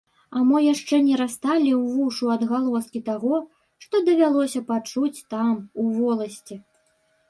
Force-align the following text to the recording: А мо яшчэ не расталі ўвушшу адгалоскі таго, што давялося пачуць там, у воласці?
А 0.37 0.39
мо 0.51 0.61
яшчэ 0.73 0.95
не 1.09 1.19
расталі 1.21 1.75
ўвушшу 1.81 2.33
адгалоскі 2.37 3.05
таго, 3.13 3.35
што 3.87 4.05
давялося 4.11 4.67
пачуць 4.75 5.17
там, 5.33 5.57
у 5.83 5.91
воласці? 5.97 6.55